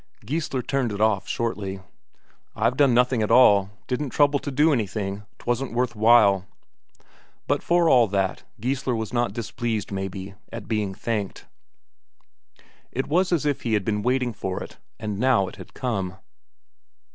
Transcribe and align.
Geissler 0.25 0.63
turned 0.65 0.91
it 0.91 0.99
off 0.99 1.27
shortly. 1.27 1.79
"I've 2.55 2.75
done 2.75 2.95
nothing 2.95 3.21
at 3.21 3.29
all. 3.29 3.69
Didn't 3.85 4.09
trouble 4.09 4.39
to 4.39 4.49
do, 4.49 4.73
anything 4.73 5.25
'twasn't 5.37 5.73
worth 5.73 5.95
while." 5.95 6.47
But 7.45 7.61
for 7.61 7.87
all 7.87 8.07
that, 8.07 8.43
Geissler 8.59 8.95
was 8.95 9.13
not 9.13 9.31
displeased, 9.31 9.91
maybe, 9.91 10.33
at 10.51 10.67
being 10.67 10.95
thanked; 10.95 11.45
it 12.91 13.05
was 13.05 13.31
as 13.31 13.45
if 13.45 13.61
he 13.61 13.73
had 13.73 13.85
been 13.85 14.01
waiting 14.01 14.33
for 14.33 14.63
it, 14.63 14.79
and 14.99 15.19
now 15.19 15.47
it 15.47 15.57
had 15.57 15.75
come. 15.75 16.17